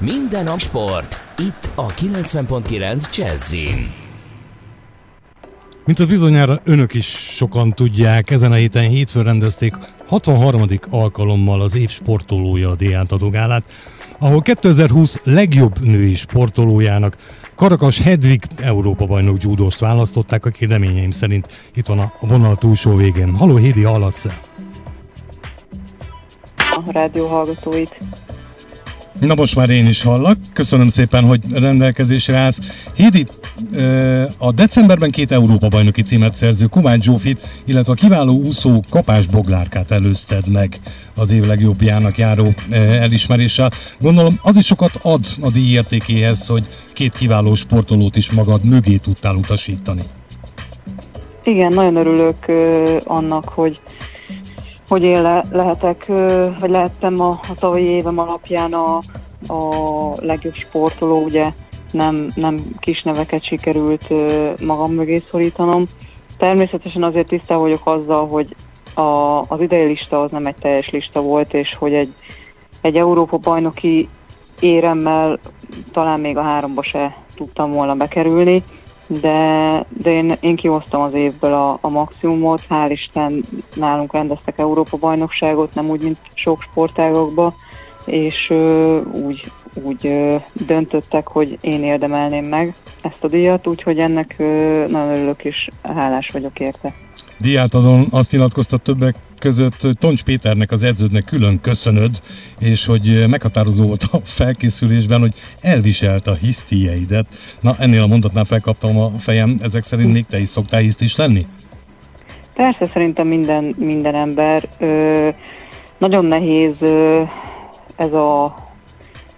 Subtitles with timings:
[0.00, 1.18] Minden a sport.
[1.38, 3.92] Itt a 90.9 Jazzin.
[5.84, 9.74] Mint az bizonyára önök is sokan tudják, ezen a héten hétfőn rendezték
[10.06, 10.62] 63.
[10.90, 13.64] alkalommal az év sportolója a Diátadogálát,
[14.18, 17.16] ahol 2020 legjobb női sportolójának
[17.54, 23.34] Karakas Hedvig Európa bajnok judóst választották, aki reményeim szerint itt van a vonal túlsó végén.
[23.34, 24.38] Haló Hédi, hallasz -e?
[26.56, 27.98] A rádió hallgatóit.
[29.20, 30.36] Na most már én is hallak.
[30.52, 32.60] Köszönöm szépen, hogy rendelkezésre állsz.
[32.94, 33.26] Hédi,
[34.38, 39.90] a decemberben két Európa bajnoki címet szerző Kovács Zsófit, illetve a kiváló úszó Kapás Boglárkát
[39.90, 40.76] előzted meg
[41.16, 42.54] az év legjobbjának járó
[43.00, 43.70] elismeréssel.
[44.00, 48.96] Gondolom az is sokat ad a díj értékéhez, hogy két kiváló sportolót is magad mögé
[48.96, 50.02] tudtál utasítani.
[51.44, 52.36] Igen, nagyon örülök
[53.04, 53.80] annak, hogy
[54.88, 56.06] hogy én le, lehetek,
[56.60, 58.96] vagy lehettem a, a tavalyi évem alapján a,
[59.46, 61.52] a legjobb sportoló, ugye
[61.90, 64.08] nem, nem kis neveket sikerült
[64.64, 65.84] magam mögé szorítanom.
[66.38, 68.54] Természetesen azért tisztá vagyok azzal, hogy
[68.94, 72.12] a, az idei lista az nem egy teljes lista volt, és hogy egy,
[72.80, 74.08] egy Európa bajnoki
[74.60, 75.38] éremmel
[75.92, 78.62] talán még a háromba se tudtam volna bekerülni
[79.08, 85.74] de, de én, én kihoztam az évből a, a maximumot, hál' Isten nálunk rendeztek Európa-bajnokságot,
[85.74, 87.54] nem úgy, mint sok sportágokban,
[88.06, 94.34] és ö, úgy, úgy ö, döntöttek, hogy én érdemelném meg ezt a díjat, úgyhogy ennek
[94.38, 96.92] ö, nagyon örülök és hálás vagyok érte
[97.38, 102.20] diátadon azt nyilatkozta többek között, Toncs Péternek, az edződnek külön köszönöd,
[102.58, 107.26] és hogy meghatározó volt a felkészülésben, hogy elviselt a hisztieidet.
[107.60, 111.16] Na, ennél a mondatnál felkaptam a fejem, ezek szerint még te is szoktál hiszt is
[111.16, 111.46] lenni?
[112.54, 114.68] Persze, szerintem minden, minden ember.
[114.78, 115.28] Ö,
[115.98, 117.22] nagyon nehéz ö,
[117.96, 118.54] ez a,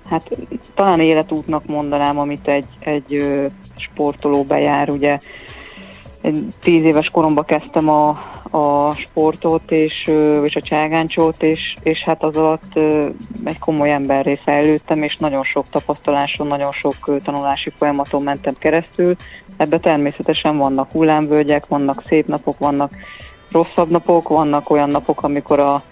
[0.08, 0.28] hát
[0.74, 5.18] talán életútnak mondanám, amit egy, egy ö, sportoló bejár, ugye
[6.60, 8.08] tíz éves koromban kezdtem a,
[8.50, 10.11] a sportot és,
[10.42, 12.78] és a cságáncsót, és, és hát az alatt
[13.45, 19.17] egy komoly emberré fejlődtem, és nagyon sok tapasztaláson, nagyon sok tanulási folyamaton mentem keresztül.
[19.56, 22.92] Ebbe természetesen vannak hullámvölgyek, vannak szép napok, vannak
[23.50, 25.83] rosszabb napok, vannak olyan napok, amikor a,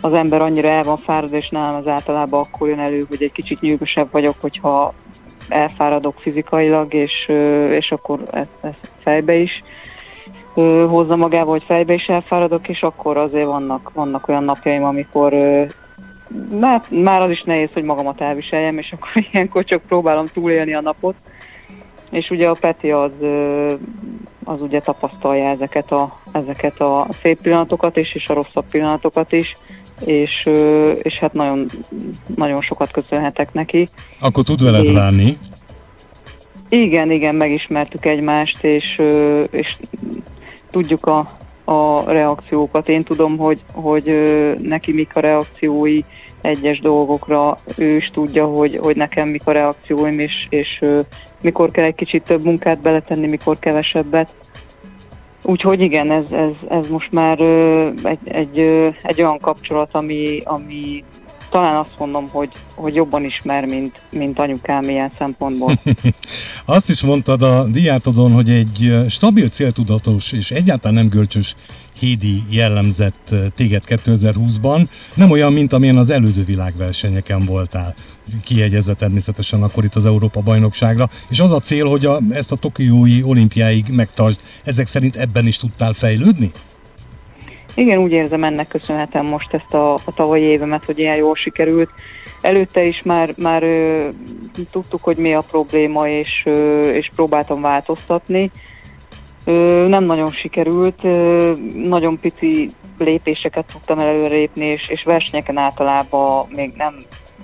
[0.00, 3.32] az ember annyira el van fárad, és nálam az általában akkor jön elő, hogy egy
[3.32, 4.94] kicsit nyűgösebb vagyok, hogyha
[5.48, 7.28] elfáradok fizikailag, és,
[7.70, 9.62] és akkor ezt, ezt fejbe is
[10.88, 15.32] hozza magával, hogy fejbe is elfáradok, és akkor azért vannak, vannak olyan napjaim, amikor
[16.60, 20.80] már, már az is nehéz, hogy magamat elviseljem, és akkor ilyenkor csak próbálom túlélni a
[20.80, 21.14] napot.
[22.10, 23.12] És ugye a Peti az,
[24.44, 29.56] az ugye tapasztalja ezeket a, ezeket a szép pillanatokat is, és a rosszabb pillanatokat is,
[30.00, 30.48] és,
[31.02, 31.66] és hát nagyon,
[32.34, 33.88] nagyon sokat köszönhetek neki.
[34.20, 35.38] Akkor tud veled várni?
[36.68, 39.00] Igen, igen, megismertük egymást, és,
[39.50, 39.76] és
[40.70, 41.28] tudjuk a,
[41.64, 42.88] a reakciókat.
[42.88, 44.22] Én tudom, hogy, hogy
[44.62, 46.00] neki mik a reakciói
[46.40, 50.84] egyes dolgokra, ő is tudja, hogy, hogy nekem mik a reakcióim, és, és
[51.42, 54.34] mikor kell egy kicsit több munkát beletenni, mikor kevesebbet.
[55.46, 57.40] Úgyhogy igen, ez, ez, ez most már
[58.04, 58.58] egy, egy,
[59.02, 61.04] egy olyan kapcsolat, ami, ami
[61.54, 65.78] talán azt mondom, hogy, hogy jobban ismer, mint, mint anyukám ilyen szempontból.
[66.64, 71.54] azt is mondtad a diátodon, hogy egy stabil, céltudatos és egyáltalán nem görcsös
[71.98, 77.94] Hédi jellemzett téged 2020-ban, nem olyan, mint amilyen az előző világversenyeken voltál,
[78.44, 82.56] kiegyezve természetesen akkor itt az Európa bajnokságra, és az a cél, hogy a, ezt a
[82.56, 86.52] Tokiói olimpiáig megtartsd, ezek szerint ebben is tudtál fejlődni?
[87.74, 91.90] Igen, úgy érzem, ennek köszönhetem most ezt a, a tavalyi évemet, hogy ilyen jól sikerült.
[92.40, 94.08] Előtte is már, már ö,
[94.70, 98.50] tudtuk, hogy mi a probléma, és, ö, és próbáltam változtatni.
[99.44, 106.72] Ö, nem nagyon sikerült, ö, nagyon pici lépéseket tudtam előrépni, és, és versenyeken általában még
[106.76, 106.94] nem,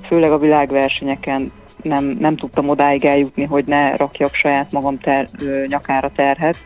[0.08, 1.52] főleg a világversenyeken
[1.82, 6.56] nem, nem tudtam odáig eljutni, hogy ne rakjak saját magam ter, ö, nyakára terhet,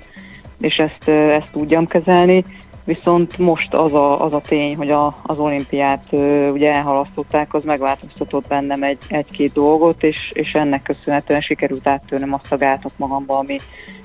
[0.61, 2.45] és ezt, ö, ezt tudjam kezelni
[2.85, 7.65] viszont most az a, az a tény, hogy a, az olimpiát ö, ugye elhalasztották, az
[7.65, 13.39] megváltoztatott bennem egy, egy-két dolgot, és, és ennek köszönhetően sikerült áttörnöm azt a gátot magamba,
[13.39, 13.57] ami,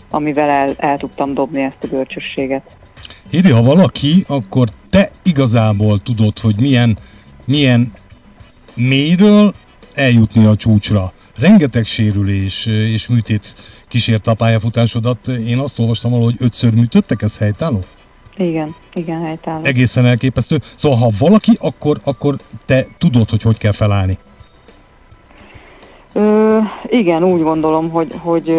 [0.09, 2.77] amivel el, el tudtam dobni ezt a bölcsösséget.
[3.29, 6.97] Hédi, ha valaki, akkor te igazából tudod, hogy milyen,
[7.45, 7.91] milyen
[8.75, 9.53] mélyről
[9.93, 11.11] eljutni a csúcsra.
[11.39, 13.55] Rengeteg sérülés és műtét
[13.87, 15.27] kísért a pályafutásodat.
[15.27, 17.79] Én azt olvastam valahol, hogy ötször műtöttek, ez helytálló?
[18.39, 19.63] Igen, igen, helytálló.
[19.63, 20.59] Egészen elképesztő.
[20.75, 24.18] Szóval ha valaki, akkor, akkor te tudod, hogy hogy kell felállni.
[26.86, 28.50] igen, úgy gondolom, hogy, hogy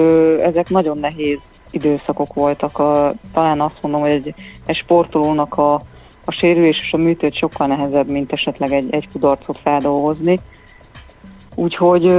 [0.42, 1.38] ezek nagyon nehéz
[1.70, 2.78] időszakok voltak.
[2.78, 4.34] A, talán azt mondom, hogy egy,
[4.66, 5.74] egy sportolónak a,
[6.24, 10.40] a sérülés és a műtét sokkal nehezebb, mint esetleg egy, egy kudarcot feldolgozni.
[11.54, 12.12] Úgyhogy,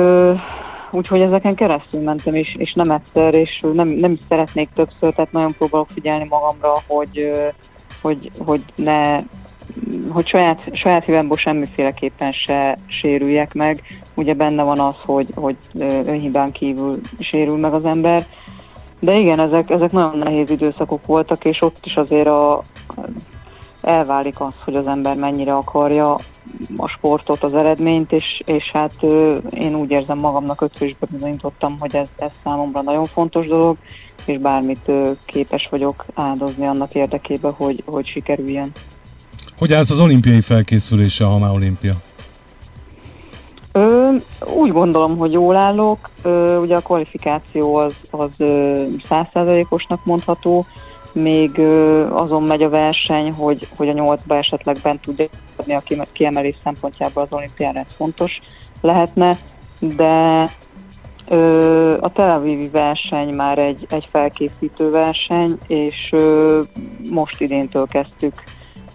[0.91, 5.31] úgyhogy ezeken keresztül mentem, és, és nem egyszer, és nem, nem is szeretnék többször, tehát
[5.31, 7.29] nagyon próbálok figyelni magamra, hogy,
[8.01, 9.19] hogy, hogy ne
[10.09, 13.81] hogy saját, saját hibámból semmiféleképpen se sérüljek meg.
[14.15, 15.55] Ugye benne van az, hogy, hogy
[16.05, 18.25] önhibán kívül sérül meg az ember.
[18.99, 22.61] De igen, ezek, ezek nagyon nehéz időszakok voltak, és ott is azért a,
[23.81, 26.13] elválik az, hogy az ember mennyire akarja
[26.77, 29.03] a sportot, az eredményt, és, és hát
[29.49, 33.77] én úgy érzem magamnak ötvösbe bizonyítottam, hogy ez, ez számomra nagyon fontos dolog,
[34.25, 34.91] és bármit
[35.25, 38.71] képes vagyok áldozni annak érdekében, hogy, hogy sikerüljön.
[39.57, 41.93] Hogy állsz az olimpiai felkészülése, ha már olimpia?
[43.71, 44.15] Ö,
[44.55, 46.09] úgy gondolom, hogy jól állok.
[46.21, 48.29] Ö, ugye a kvalifikáció az, az
[49.07, 50.65] százszázalékosnak mondható,
[51.13, 51.59] még
[52.09, 55.25] azon megy a verseny, hogy, hogy a nyolcba esetleg bent tudja
[55.55, 58.41] adni a kiemelés szempontjából az olimpiára, ez fontos
[58.81, 59.37] lehetne,
[59.79, 60.45] de
[61.27, 66.61] ö, a Tel Avivi verseny már egy, egy felkészítő verseny, és ö,
[67.09, 68.43] most idéntől kezdtük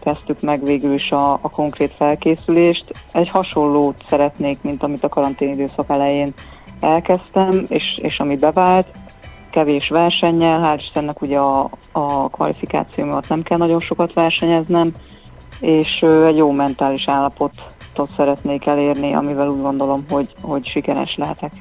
[0.01, 2.93] kezdtük meg végül is a, a konkrét felkészülést.
[3.13, 6.33] Egy hasonlót szeretnék, mint amit a karantén időszak elején
[6.81, 8.89] elkezdtem, és, és ami bevált,
[9.57, 14.93] kevés versennyel, hál' Istennek ugye a, a kvalifikáció miatt nem kell nagyon sokat versenyeznem,
[15.61, 21.53] és egy jó mentális állapotot szeretnék elérni, amivel úgy gondolom, hogy, hogy sikeres lehetek.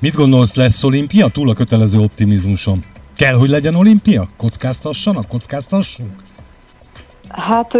[0.00, 1.28] Mit gondolsz, lesz olimpia?
[1.28, 2.84] Túl a kötelező optimizmuson.
[3.16, 4.28] Kell, hogy legyen olimpia?
[4.36, 5.28] Kockáztassanak?
[5.28, 6.12] Kockáztassunk?
[7.28, 7.72] Hát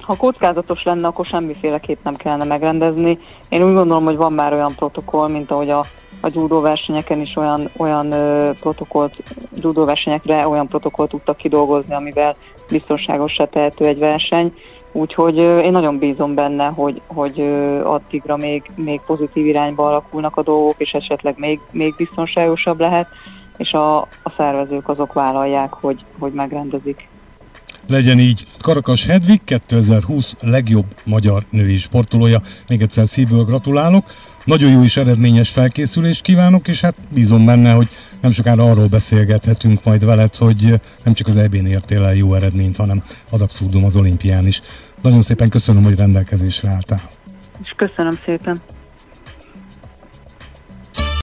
[0.00, 3.18] ha kockázatos lenne, akkor semmiféleképp nem kellene megrendezni.
[3.48, 5.84] Én úgy gondolom, hogy van már olyan protokoll, mint ahogy a,
[6.26, 9.22] a judó versenyeken is olyan, olyan ö, protokollt,
[9.62, 12.36] judó versenyekre olyan protokollt tudtak kidolgozni, amivel
[12.70, 14.54] biztonságosra tehető egy verseny.
[14.92, 20.36] Úgyhogy ö, én nagyon bízom benne, hogy, hogy ö, addigra még, még pozitív irányba alakulnak
[20.36, 23.08] a dolgok, és esetleg még, még biztonságosabb lehet,
[23.56, 27.08] és a, a szervezők azok vállalják, hogy, hogy megrendezik.
[27.88, 28.46] Legyen így.
[28.58, 32.40] Karakas Hedvig 2020 legjobb magyar női sportolója.
[32.68, 34.04] Még egyszer szívből gratulálok.
[34.44, 37.88] Nagyon jó és eredményes felkészülést kívánok, és hát bízom benne, hogy
[38.20, 42.76] nem sokára arról beszélgethetünk majd veled, hogy nem csak az EB-n értél el jó eredményt,
[42.76, 44.62] hanem ad abszurdum az olimpián is.
[45.02, 47.10] Nagyon szépen köszönöm, hogy rendelkezésre álltál.
[47.62, 48.60] És köszönöm szépen.